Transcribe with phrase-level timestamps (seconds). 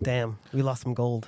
[0.00, 1.26] Damn, we lost some gold.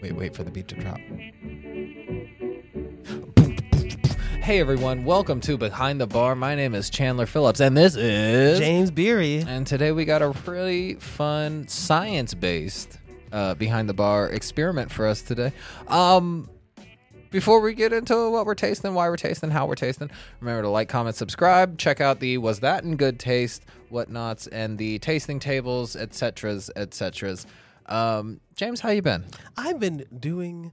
[0.00, 0.98] Wait, wait for the beat to drop.
[4.40, 6.36] Hey everyone, welcome to Behind the Bar.
[6.36, 9.38] My name is Chandler Phillips, and this is James Beery.
[9.38, 13.00] And today we got a really fun science-based
[13.32, 15.52] uh, behind the bar experiment for us today.
[15.88, 16.48] Um,
[17.30, 20.68] before we get into what we're tasting, why we're tasting, how we're tasting, remember to
[20.68, 21.78] like, comment, subscribe.
[21.78, 27.46] Check out the was that in good taste, whatnots, and the tasting tables, etceteras, etceteras.
[27.86, 29.24] Um, James, how you been?
[29.56, 30.72] I've been doing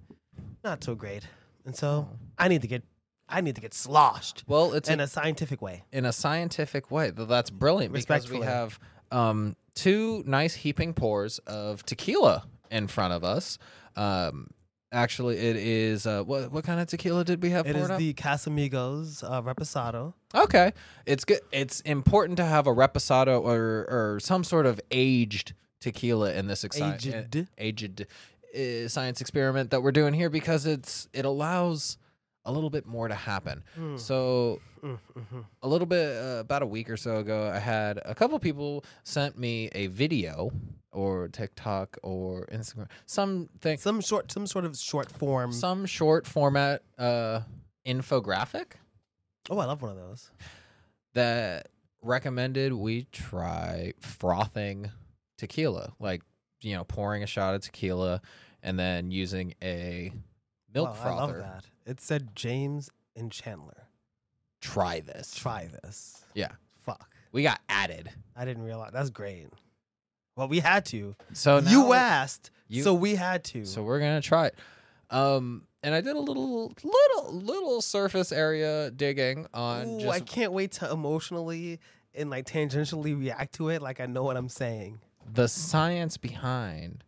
[0.63, 1.27] not so great,
[1.66, 2.07] and so
[2.38, 2.84] I need to get
[3.29, 5.84] I need to get sloshed Well, it's in a, a scientific way.
[5.91, 7.12] in a scientific way.
[7.12, 8.79] Th- That's brilliant because we have
[9.12, 13.57] um, two nice heaping pours of tequila in front of us.
[13.95, 14.49] Um,
[14.93, 17.97] actually, it is uh, what what kind of tequila did we have It is up?
[17.99, 20.13] the Casamigos uh, Reposado.
[20.34, 20.71] Okay,
[21.05, 21.39] it's good.
[21.51, 26.63] It's important to have a reposado or or some sort of aged tequila in this
[26.63, 27.48] exci- Aged.
[27.57, 28.07] aged
[28.55, 31.98] uh, science experiment that we're doing here because it's it allows
[32.46, 33.63] a little bit more to happen.
[33.80, 35.46] Mm, So mm, mhm.
[35.62, 38.84] a little bit uh, about a week or so ago, I had a couple people
[39.04, 40.52] sent me a video
[40.91, 45.52] or TikTok or Instagram something Some short, some sort of short form.
[45.52, 47.41] some short format uh,
[47.88, 48.74] infographic
[49.49, 50.30] oh, I love one of those.
[51.14, 51.68] that
[52.02, 54.91] recommended we try frothing
[55.38, 56.21] tequila, like
[56.62, 58.21] you know, pouring a shot of tequila
[58.62, 60.12] and then using a
[60.74, 61.66] milk Wow, I love that.
[61.85, 63.88] It said James and Chandler.
[64.62, 65.35] Try this.
[65.35, 66.24] Try this.
[66.34, 67.09] Yeah, Fuck.
[67.31, 68.09] we got added.
[68.35, 68.91] I didn't realize.
[68.94, 69.47] That's great.
[70.35, 71.16] Well, we had to.
[71.34, 73.66] So now, you asked, you- so we had to.
[73.66, 74.56] So we're gonna try it.
[75.09, 80.53] Um, and I did a little, little, little surface area digging on Ooh, I can't
[80.53, 81.80] wait to emotionally
[82.16, 85.00] and like tangentially react to it like I know what I'm saying.
[85.31, 87.03] the science behind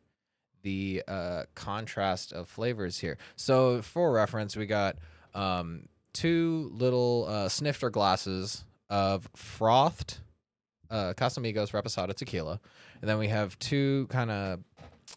[0.65, 3.17] the uh, contrast of flavors here.
[3.35, 4.97] So, for reference, we got
[5.35, 10.17] um, two little uh, snifter glasses of frothed
[10.89, 12.59] uh, Casamigos Reposado tequila,
[12.99, 14.59] and then we have two kind of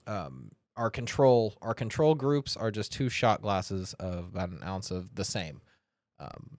[0.07, 1.55] um, our control.
[1.63, 5.63] Our control groups are just two shot glasses of about an ounce of the same.
[6.21, 6.59] Um,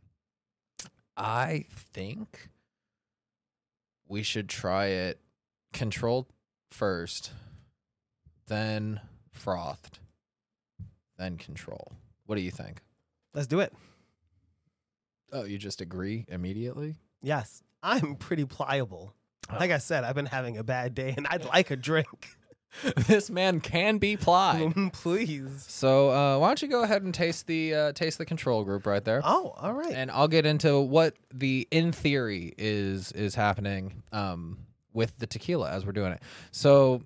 [1.16, 2.50] I think
[4.08, 5.20] we should try it
[5.74, 6.26] controlled
[6.72, 7.32] first,
[8.50, 9.00] then
[9.32, 10.00] frothed,
[11.18, 11.94] then control.
[12.26, 12.82] What do you think?
[13.34, 13.72] Let's do it.
[15.32, 16.98] Oh, you just agree immediately?
[17.22, 19.14] Yes, I'm pretty pliable.
[19.52, 19.56] Oh.
[19.58, 22.30] Like I said, I've been having a bad day and I'd like a drink.
[23.08, 24.74] this man can be plied.
[24.94, 25.66] Please.
[25.68, 28.86] So uh, why don't you go ahead and taste the uh, taste the control group
[28.86, 29.92] right there, Oh, all right.
[29.92, 34.60] and I'll get into what the in theory is is happening um,
[34.94, 36.22] with the tequila as we're doing it.
[36.52, 37.02] So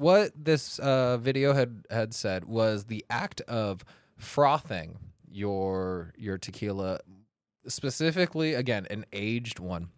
[0.00, 3.84] what this uh, video had had said was the act of
[4.16, 4.98] frothing
[5.30, 7.00] your your tequila,
[7.68, 9.90] specifically again an aged one,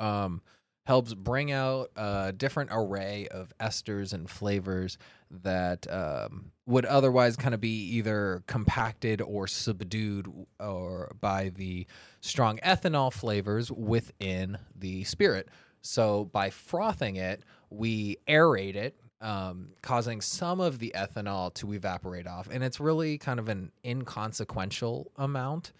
[0.00, 0.42] um,
[0.86, 4.98] helps bring out a different array of esters and flavors
[5.30, 10.26] that um, would otherwise kind of be either compacted or subdued
[10.58, 11.86] or by the
[12.20, 15.48] strong ethanol flavors within the spirit.
[15.82, 22.26] So by frothing it, we aerate it, um, causing some of the ethanol to evaporate
[22.26, 25.72] off, and it's really kind of an inconsequential amount.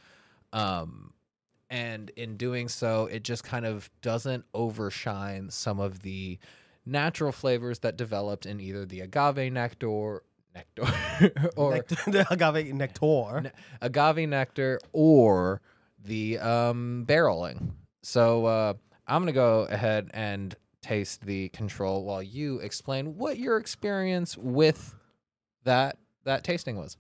[0.53, 1.12] Um,
[1.69, 6.38] and in doing so, it just kind of doesn't overshine some of the
[6.87, 10.22] natural flavors that developed in either the agave nectar,
[10.54, 13.41] nectar, or Nectar, the agave nectar.
[13.43, 13.53] Ne-
[13.83, 15.60] agave nectar or
[16.03, 17.72] the um, barreling.
[18.03, 18.75] So uh,
[19.06, 20.54] I'm gonna go ahead and
[20.84, 24.95] taste the control while you explain what your experience with
[25.65, 26.97] that that tasting was.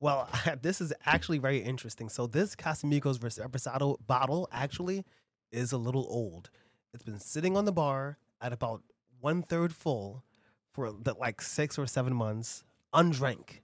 [0.00, 0.28] Well,
[0.62, 2.08] this is actually very interesting.
[2.08, 5.04] So this Casamigos Reposado bottle actually
[5.52, 6.50] is a little old.
[6.92, 8.82] It's been sitting on the bar at about
[9.20, 10.24] one third full
[10.72, 13.62] for the, like six or seven months, undrank.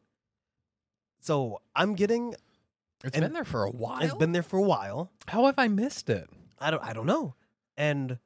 [1.20, 2.34] So I'm getting.
[3.02, 4.02] It's been there for a while.
[4.02, 5.10] It's been there for a while.
[5.26, 6.28] How have I missed it?
[6.58, 6.82] I don't.
[6.82, 7.34] I don't know.
[7.76, 8.18] And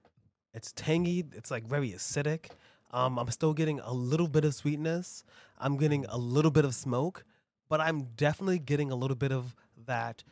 [0.59, 1.25] it's tangy.
[1.33, 2.47] It's like very acidic.
[2.91, 5.23] Um, I'm still getting a little bit of sweetness.
[5.59, 7.25] I'm getting a little bit of smoke,
[7.69, 9.55] but I'm definitely getting a little bit of
[9.87, 10.25] that.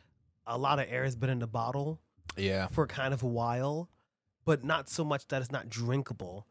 [0.45, 1.99] A lot of air has been in the bottle
[2.35, 2.67] Yeah.
[2.67, 3.89] for kind of a while,
[4.43, 6.45] but not so much that it's not drinkable.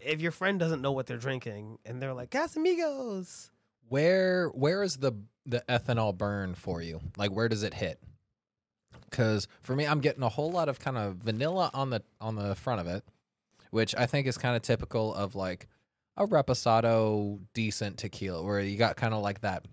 [0.00, 3.50] If your friend doesn't know what they're drinking and they're like Casamigos,
[3.88, 5.12] Where where is the
[5.46, 7.00] the ethanol burn for you?
[7.16, 8.00] Like where does it hit?
[9.14, 12.34] Because for me, I'm getting a whole lot of kind of vanilla on the on
[12.34, 13.04] the front of it,
[13.70, 15.68] which I think is kind of typical of like
[16.16, 19.66] a reposado decent tequila, where you got kind of like that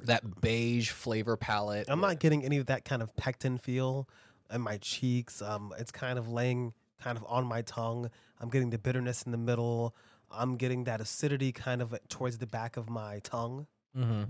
[0.00, 1.88] that beige flavor palette.
[1.88, 4.06] I'm not getting any of that kind of pectin feel
[4.52, 5.40] in my cheeks.
[5.40, 8.10] Um, it's kind of laying kind of on my tongue.
[8.38, 9.96] I'm getting the bitterness in the middle.
[10.30, 13.66] I'm getting that acidity kind of towards the back of my tongue.
[13.96, 14.24] Mm-hmm.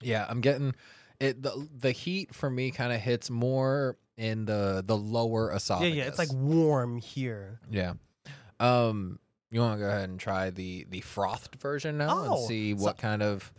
[0.00, 0.74] Yeah, I'm getting
[1.20, 1.42] it.
[1.42, 5.94] The the heat for me kind of hits more in the the lower esophagus.
[5.94, 7.60] Yeah, yeah, it's like warm here.
[7.70, 7.94] yeah.
[8.58, 9.18] Um,
[9.50, 12.72] you want to go ahead and try the the frothed version now and Oh, see
[12.74, 13.52] what kind of.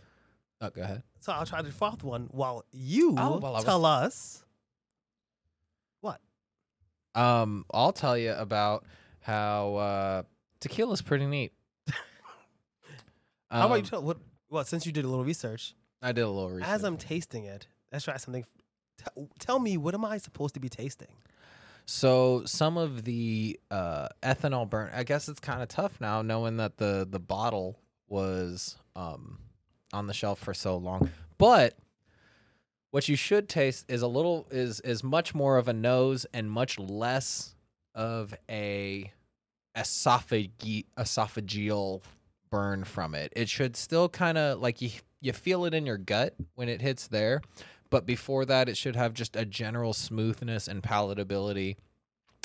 [0.60, 1.02] Oh, go ahead.
[1.20, 4.44] So I'll try the froth one while you Oh, well, I was- tell us.
[6.00, 6.20] What?
[7.14, 8.84] Um, I'll tell you about
[9.20, 10.22] how uh,
[10.60, 11.52] tequila's pretty neat.
[13.50, 14.18] How about you Um, tell what?
[14.50, 16.68] Well, since you did a little research, I did a little research.
[16.68, 18.44] as I'm tasting it, let's try something.
[18.98, 21.14] Tell, tell me, what am I supposed to be tasting?
[21.86, 24.90] So some of the uh, ethanol burn.
[24.94, 27.78] I guess it's kind of tough now, knowing that the the bottle
[28.08, 29.38] was um,
[29.92, 31.10] on the shelf for so long.
[31.38, 31.78] But
[32.90, 36.50] what you should taste is a little is is much more of a nose and
[36.50, 37.54] much less
[37.94, 39.12] of a
[39.74, 42.02] esophage esophageal
[42.50, 43.32] burn from it.
[43.36, 44.90] It should still kind of like you
[45.20, 47.42] you feel it in your gut when it hits there,
[47.90, 51.76] but before that it should have just a general smoothness and palatability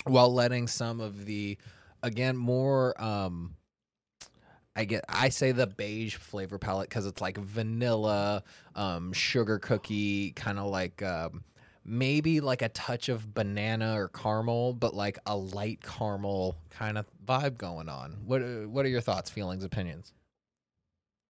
[0.05, 1.57] while letting some of the
[2.01, 3.55] again more um
[4.75, 8.43] I get I say the beige flavor palette cuz it's like vanilla,
[8.75, 11.43] um sugar cookie, kind of like um
[11.85, 17.05] maybe like a touch of banana or caramel, but like a light caramel kind of
[17.25, 18.17] vibe going on.
[18.25, 20.13] What uh, what are your thoughts, feelings, opinions?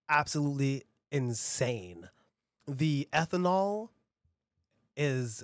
[0.09, 2.09] absolutely insane.
[2.67, 3.89] The ethanol
[4.95, 5.43] is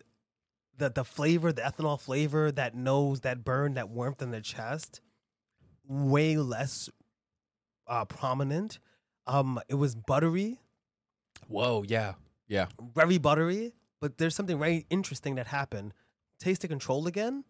[0.77, 5.01] the the flavor, the ethanol flavor, that nose, that burn, that warmth in the chest,
[5.87, 6.89] way less
[7.87, 8.79] uh, prominent.
[9.27, 10.59] Um, it was buttery,
[11.47, 12.13] Whoa, yeah.
[12.47, 12.67] Yeah.
[12.95, 15.93] very buttery, but there's something very interesting that happened.
[16.39, 17.43] Taste the control again.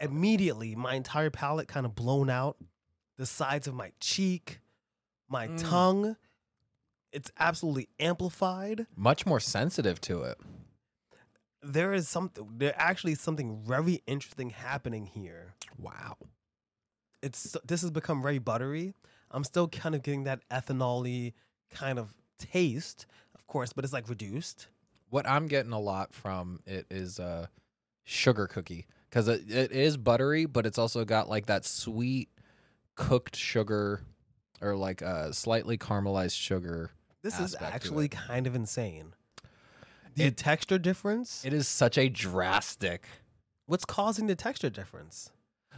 [0.00, 2.56] Immediately, my entire palate kind of blown out.
[3.18, 4.60] The sides of my cheek,
[5.28, 5.58] my Mm.
[5.70, 6.16] tongue.
[7.12, 8.86] It's absolutely amplified.
[8.96, 10.38] Much more sensitive to it.
[11.62, 12.58] There is something.
[12.58, 15.54] There actually is something very interesting happening here.
[15.78, 16.16] Wow.
[17.22, 18.94] It's this has become very buttery.
[19.30, 21.34] I'm still kind of getting that ethanol-y
[21.70, 24.66] kind of taste, of course, but it's like reduced.
[25.12, 27.48] What I'm getting a lot from it is uh
[28.02, 32.30] sugar cookie cuz it, it is buttery, but it's also got like that sweet
[32.94, 34.04] cooked sugar
[34.62, 36.92] or like a slightly caramelized sugar.
[37.20, 39.12] This is actually kind of insane.
[40.14, 41.44] The It- texture difference.
[41.44, 43.06] It is such a drastic
[43.66, 45.30] what's causing the texture difference?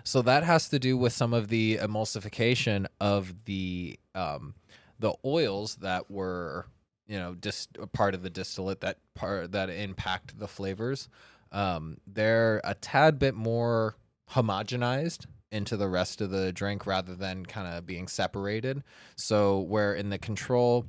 [0.04, 4.54] So that has to do with some of the emulsification of the um,
[5.00, 6.66] the oils that were
[7.06, 11.08] you know just a part of the distillate that part that impact the flavors.
[11.52, 13.96] Um, they're a tad bit more
[14.32, 18.82] homogenized into the rest of the drink rather than kind of being separated.
[19.14, 20.86] So where in the control,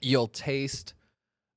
[0.00, 0.92] you'll taste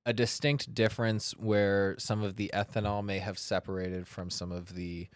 [0.05, 5.07] a distinct difference where some of the ethanol may have separated from some of the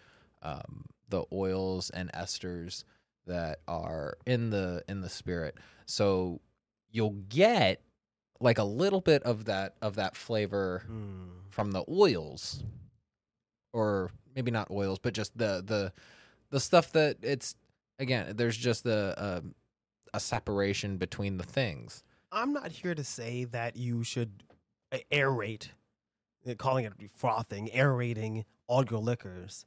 [0.42, 2.84] um, the oils and esters
[3.26, 5.58] that are in the in the spirit.
[5.86, 6.42] So
[6.92, 7.82] you'll get
[8.40, 11.30] like a little bit of that of that flavor Hmm.
[11.50, 12.64] from the oils
[13.74, 15.92] or maybe not oils but just the the
[16.50, 17.56] the stuff that it's
[18.00, 19.42] again there's just a
[20.14, 24.44] a, a separation between the things I'm not here to say that you should
[24.92, 25.70] uh, aerate,
[26.46, 29.66] uh, calling it frothing, aerating all your liquors,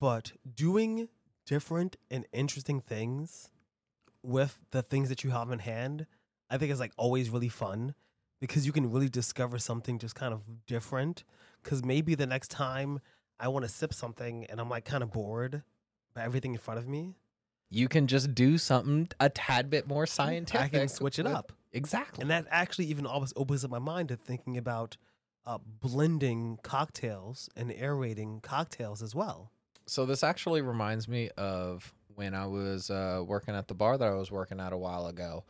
[0.00, 1.08] but doing
[1.46, 3.50] different and interesting things
[4.24, 6.06] with the things that you have in hand,
[6.50, 7.94] I think is like always really fun
[8.40, 11.24] because you can really discover something just kind of different.
[11.62, 13.00] Because maybe the next time
[13.40, 15.62] I want to sip something and I'm like kind of bored
[16.14, 17.16] by everything in front of me,
[17.70, 21.52] you can just do something a tad bit more scientific I can switch it up.
[21.72, 24.96] exactly And that actually even always opens up my mind to thinking about
[25.46, 29.50] uh, blending cocktails and aerating cocktails as well.
[29.86, 34.08] So this actually reminds me of when I was uh, working at the bar that
[34.08, 35.44] I was working at a while ago.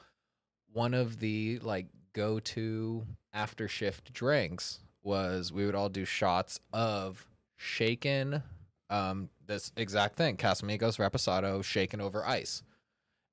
[0.75, 7.27] One of the like go-to after shift drinks was we would all do shots of
[7.57, 8.43] shaken,
[8.91, 12.63] um, this exact thing, Casamigos Reposado shaken over ice.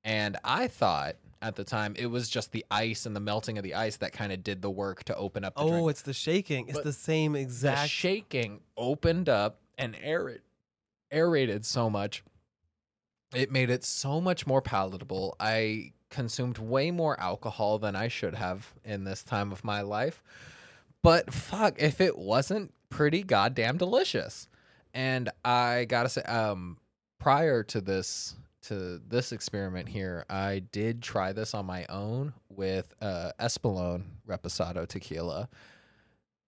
[0.04, 1.96] And I thought at the time.
[1.98, 4.62] It was just the ice and the melting of the ice that kind of did
[4.62, 5.90] the work to open up the Oh, drink.
[5.90, 6.68] it's the shaking.
[6.68, 7.90] It's But the same The exact.
[7.90, 10.44] shaking opened up and aerated,
[11.12, 12.24] aerated so much.
[13.34, 15.36] It made it so much more palatable.
[15.40, 20.22] I consumed way more alcohol than I should have in this time of my life.
[21.02, 24.48] But fuck, if it wasn't pretty goddamn delicious.
[24.94, 26.78] And I gotta say, um,
[27.18, 32.94] prior to this to this experiment here, I did try this on my own with
[33.02, 35.50] uh Espolón Reposado tequila.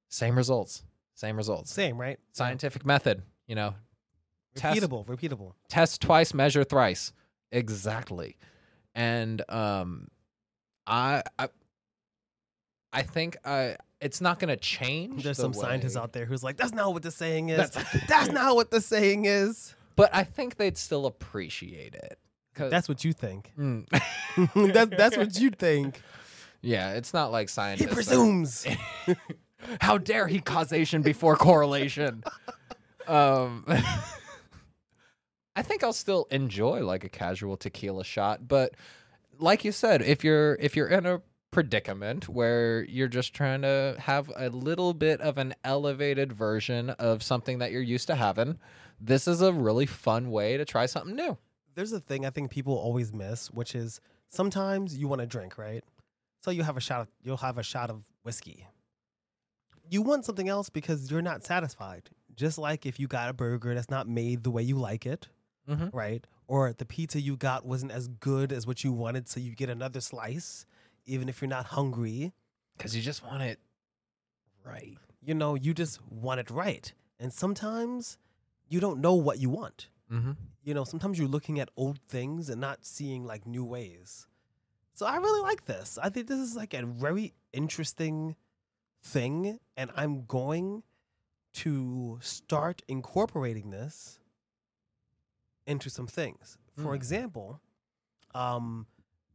[0.09, 0.83] Same results.
[1.15, 1.71] Same results.
[1.71, 2.19] same, right?
[2.33, 3.73] Scientific method, you know.
[4.55, 5.53] test- Repeatable, repeatable.
[5.69, 7.13] Test twice, measure thrice.
[7.51, 8.35] Exactly.
[8.95, 10.07] And um
[10.87, 11.49] I I,
[12.91, 15.23] I think I it's not going to change.
[15.23, 17.57] There's the some scientists out there who's like, "That's not what the saying is.
[17.71, 22.19] That's- That's, not what the saying is." But I think they'd still appreciate it.
[22.55, 23.51] That's what you think.
[23.57, 23.87] Mm.
[24.73, 26.01] that's that's what you think.
[26.61, 27.85] yeah, it's not like scientists.
[27.85, 28.67] He are- presumes.
[29.79, 32.23] How dare he causation before correlation?
[33.07, 33.65] um,
[35.55, 38.73] I think I'll still enjoy like a casual tequila shot, but
[39.39, 43.95] like you said, if you're if you're in a predicament where you're just trying to
[43.99, 48.57] have a little bit of an elevated version of something that you're used to having,
[48.99, 51.37] this is a really fun way to try something new.
[51.75, 55.57] There's a thing I think people always miss, which is sometimes you want to drink,
[55.57, 55.83] right?
[56.41, 57.01] So you have a shot.
[57.01, 58.67] Of, you'll have a shot of whiskey.
[59.89, 62.09] You want something else because you're not satisfied.
[62.35, 65.27] Just like if you got a burger that's not made the way you like it,
[65.69, 65.95] Mm-hmm.
[65.95, 66.25] right?
[66.47, 69.69] Or the pizza you got wasn't as good as what you wanted, so you get
[69.69, 70.65] another slice,
[71.05, 72.33] even if you're not hungry.
[72.77, 73.59] Because you just want it
[74.65, 74.97] right.
[75.21, 76.91] You know, you just want it right.
[77.19, 78.17] And sometimes
[78.67, 79.87] you don't know what you want.
[80.11, 80.31] Mm-hmm.
[80.63, 84.27] You know, sometimes you're looking at old things and not seeing like new ways.
[84.93, 85.97] So I really like this.
[86.01, 88.35] I think this is like a very interesting
[89.01, 89.59] thing.
[89.77, 90.83] And I'm going
[91.53, 94.19] to start incorporating this
[95.67, 96.57] into some things.
[96.75, 96.95] For Mm.
[96.95, 97.59] example,
[98.35, 98.87] um,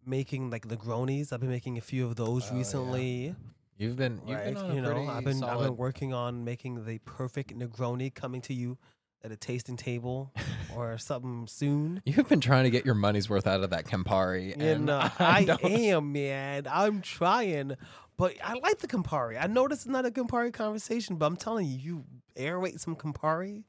[0.04, 1.32] making like Negronis.
[1.32, 2.58] I've been making a few of those Oh, yeah.
[2.58, 3.36] recently.
[3.76, 4.44] You've been you've right?
[4.46, 8.12] been on a you know, I've been I've been working on making the perfect Negroni
[8.12, 8.76] coming to you
[9.22, 10.32] at a tasting table
[10.74, 12.02] or something soon.
[12.04, 14.48] You've been trying to get your money's worth out of that Campari.
[14.60, 16.66] You and know, I I am, man.
[16.68, 17.76] I'm trying,
[18.16, 19.40] but I like the Campari.
[19.40, 22.04] I know this is not a Campari conversation, but I'm telling you, you
[22.36, 23.62] aerate some Campari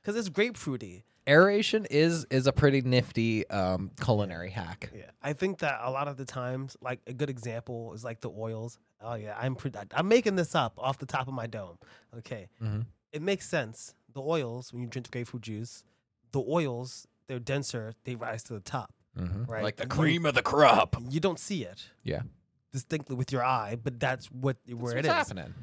[0.00, 1.02] because it's grapefruity.
[1.26, 4.90] Aeration is is a pretty nifty um, culinary hack.
[4.94, 8.20] Yeah, I think that a lot of the times, like a good example is like
[8.20, 8.78] the oils.
[9.00, 11.78] Oh yeah, I'm pre- I'm making this up off the top of my dome.
[12.18, 12.86] Okay, Mhm.
[13.12, 13.94] it makes sense.
[14.12, 15.84] The oils, when you drink grapefruit juice,
[16.32, 18.92] the oils they're denser, they rise to the top.
[19.18, 19.48] Mhm.
[19.48, 19.62] Right.
[19.62, 20.96] Like the You- cream of the crop.
[21.08, 22.22] You don't see it Yeah,
[22.70, 25.12] distinctly with your eye, but that's what where That's it is.
[25.14, 25.54] happening.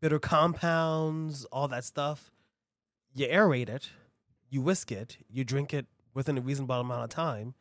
[0.00, 2.30] Bitter compounds, all that stuff.
[3.14, 3.90] You aerate it,
[4.50, 7.54] you whisk it, you drink it within a reasonable amount of time.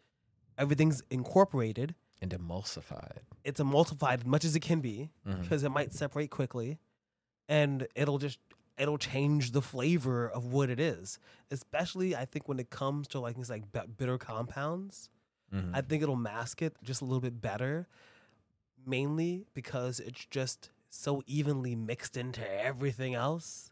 [0.57, 1.95] Everything's incorporated.
[2.21, 3.19] And emulsified.
[3.43, 5.41] It's emulsified as much as it can be Mhm.
[5.41, 6.79] because it might separate quickly,
[7.47, 8.39] and it'll just
[8.77, 11.17] it'll change the flavor of what it is.
[11.49, 13.63] Especially, I think when it comes to like things like
[13.97, 15.09] bitter compounds.
[15.51, 15.71] Mhm.
[15.73, 17.87] I think it'll mask it just a little bit better,
[18.85, 23.71] mainly because it's just so evenly mixed into everything else.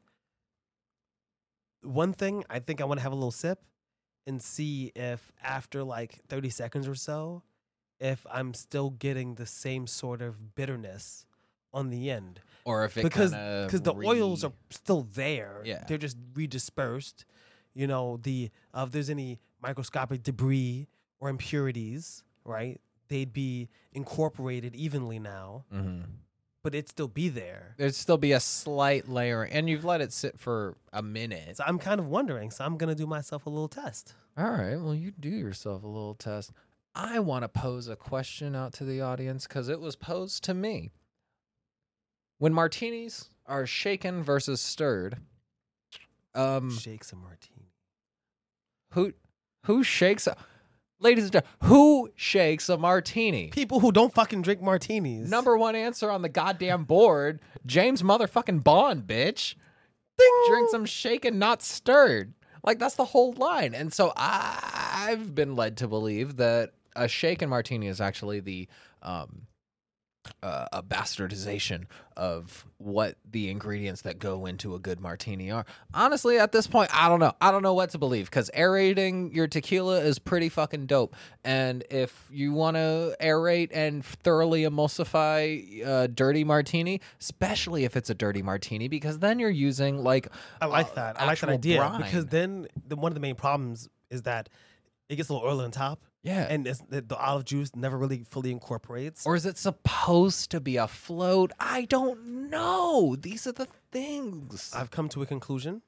[1.85, 3.63] One thing I think I want to have a little sip
[4.27, 7.43] and see if after like 30 seconds or so,
[7.99, 11.25] if I'm still getting the same sort of bitterness
[11.73, 15.61] on the end or if it because because the oils are still there.
[15.65, 15.83] Yeah.
[15.87, 17.25] they're just redispersed.
[17.73, 20.87] You know, the uh, if there's any microscopic debris
[21.19, 22.79] or impurities, right?
[23.09, 26.05] They'd be incorporated evenly now, Mhm.
[26.65, 27.75] But it'd still be there.
[27.77, 31.57] There'd still be a slight layer, and you've let it sit for a minute.
[31.57, 32.49] So I'm kind of wondering.
[32.49, 34.15] So I'm gonna do myself a little test.
[34.35, 34.75] All right.
[34.75, 36.51] Well, you do yourself a little test.
[36.95, 40.55] I want to pose a question out to the audience because it was posed to
[40.55, 40.89] me.
[42.39, 45.17] When martinis are shaken versus stirred,
[46.33, 47.69] um, Shake some martini.
[48.93, 49.13] who
[49.65, 50.35] who shakes a
[50.99, 53.47] ladies and gentlemen, who shakes a martini?
[53.47, 55.29] People who don't fucking drink martinis.
[55.29, 59.55] Number one answer on the goddamn board, James motherfucking Bond, bitch.
[60.17, 60.45] Ding!
[60.47, 62.33] drink some shaken, not stirred.
[62.63, 63.73] Like that's the whole line.
[63.75, 68.67] And so I've been led to believe that a shaken martini is actually the
[69.01, 69.47] um
[70.43, 71.85] uh, a bastardization
[72.17, 75.65] of what the ingredients that go into a good martini are.
[75.93, 77.33] Honestly, at this point, I don't know.
[77.41, 81.15] I don't know what to believe because aerating your tequila is pretty fucking dope.
[81.43, 88.09] And if you want to aerate and thoroughly emulsify uh, dirty martini, especially if it's
[88.09, 90.29] a dirty martini, because then you're using like
[90.61, 91.21] I like uh, that.
[91.21, 92.01] I like that idea brine.
[92.01, 94.49] because then the, one of the main problems is that
[95.09, 96.47] it gets a little oily on top, yeah.
[96.49, 99.25] and the, the olive juice never really fully incorporates.
[99.25, 101.51] Or is it supposed to be a float?
[101.59, 103.15] I don't know.
[103.17, 104.73] These are the things.
[104.75, 105.81] I've come to a conclusion.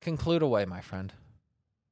[0.00, 1.12] Conclude away, my friend.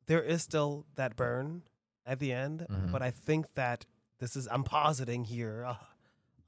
[0.06, 1.62] There is still that burn
[2.06, 2.92] at the end, Mhm.
[2.92, 3.84] but I think that
[4.20, 4.46] this is.
[4.50, 5.64] I'm positing here.
[5.66, 5.76] Uh,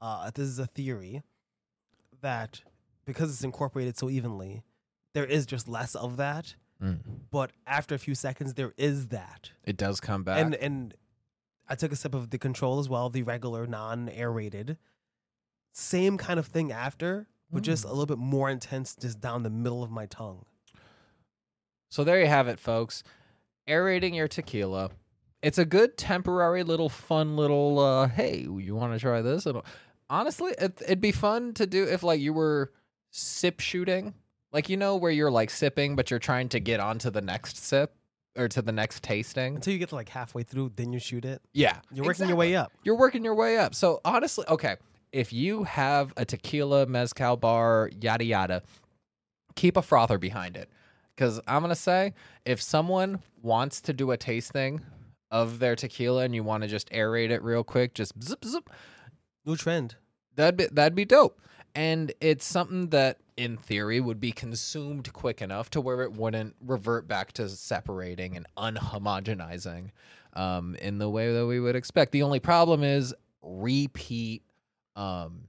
[0.01, 1.21] uh, this is a theory
[2.21, 2.61] that
[3.05, 4.63] because it's incorporated so evenly,
[5.13, 6.55] there is just less of that.
[7.29, 9.51] But after a few seconds, there is that.
[9.65, 10.39] It does come back.
[10.39, 10.93] and and
[11.69, 14.77] I took a sip of the control as well, the regular non-aerated.
[15.71, 17.89] Same kind of thing after, but just Mm.
[17.89, 20.45] a little bit more intense, just down the middle of my tongue.
[21.91, 23.03] so there you have it, folks.
[23.67, 24.91] Aerating your tequila.
[25.41, 29.45] It's a good temporary little fun little uh hey, you want to try this?
[29.45, 29.61] And
[30.09, 32.71] honestly, it, it'd be fun to do if like you were
[33.11, 34.13] sip shooting.
[34.51, 37.57] Like you know where you're like sipping but you're trying to get onto the next
[37.57, 37.95] sip
[38.39, 39.55] or to the next tasting.
[39.55, 41.41] Until you get to like halfway through, then you shoot it.
[41.53, 41.79] Yeah.
[41.91, 42.71] You're working your way up.
[42.83, 43.75] You're working your way up.
[43.75, 44.77] So honestly, okay,
[45.11, 48.63] if you have a tequila, mezcal bar, yada yada,
[49.55, 50.69] keep a frother behind it.
[51.15, 52.13] Because I'm gonna say,
[52.45, 54.81] if someone wants to do a tasting
[55.31, 58.69] of their tequila and you want to just aerate it real quick, just zip zip,
[59.45, 59.95] New trend.
[60.35, 61.41] that'd be that'd be dope.
[61.79, 66.57] And it's something that, in theory, would be consumed quick enough to where it wouldn't
[66.59, 69.91] revert back to separating and unhomogenizing
[70.33, 72.11] um, in the way that we would expect.
[72.11, 74.43] The only problem is repeat
[74.97, 75.47] um,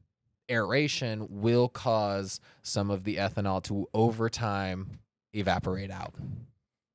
[0.48, 5.00] aeration will cause some of the ethanol to, over time,
[5.32, 6.14] evaporate out.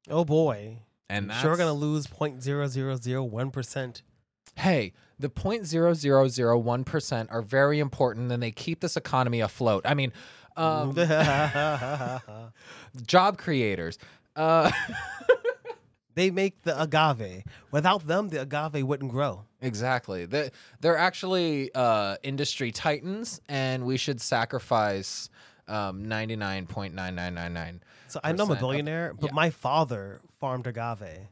[0.09, 0.77] Oh boy.
[1.09, 4.01] And that's, Sure, we're gonna lose 0.0001 percent.
[4.55, 9.83] hey, the 0.0001% are very important and they keep this economy afloat.
[9.85, 10.11] I mean,
[10.57, 10.93] um,
[13.05, 13.97] job creators.
[14.35, 14.71] Uh,
[16.15, 17.43] they make the agave.
[17.71, 19.45] Without them, the agave wouldn't grow.
[19.61, 20.25] exactly.
[20.25, 20.51] They,
[20.81, 25.29] they're actually uh, industry titans, and we should sacrifice
[25.67, 27.79] um, 99.9999.
[28.07, 29.35] So I know I'm a Percent of- billionaire, but yeah.
[29.35, 31.27] my father farmed agave.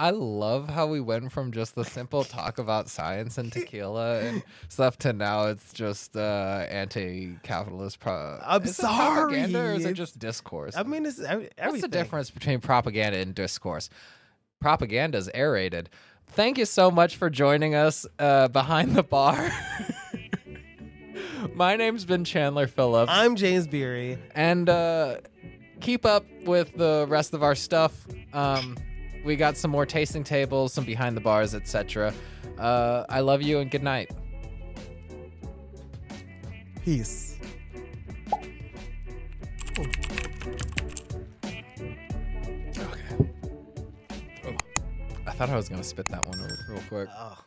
[0.00, 4.42] I love how we went from just the simple talk about science and tequila and
[4.70, 8.00] stuff to now it's just uh, anti-capitalist.
[8.00, 10.74] Pro- I'm is it propaganda or is it just discourse?
[10.74, 11.90] I mean, it's every, What's everything.
[11.90, 13.90] the difference between propaganda and discourse?
[14.58, 15.90] Propaganda is aerated.
[16.28, 19.50] Thank you so much for joining us uh, behind the bar.
[21.54, 24.16] My name's been Chandler Phillips, I'm James Beery.
[24.34, 25.16] and uh,
[25.80, 28.06] keep up with the rest of our stuff.
[28.32, 28.78] Um,
[29.24, 32.12] we got some more tasting tables, some behind the bars, etc.
[32.58, 34.10] Uh, I love you and good night.
[36.84, 37.38] Peace.
[39.78, 39.86] Okay.
[44.44, 44.56] Oh,
[45.26, 47.08] I thought I was gonna spit that one real quick.
[47.16, 47.38] Oh.